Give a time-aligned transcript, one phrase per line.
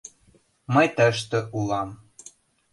[0.73, 1.89] Мый тыште улам.